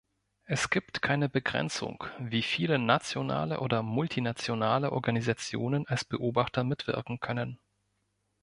Es 0.45 0.71
gibt 0.71 1.03
keine 1.03 1.29
Begrenzung, 1.29 2.03
wie 2.17 2.41
viele 2.41 2.79
nationale 2.79 3.59
oder 3.59 3.83
multinationale 3.83 4.91
Organisationen 4.93 5.85
als 5.85 6.05
Beobachter 6.05 6.63
mitwirken 6.63 7.19
können. 7.19 7.59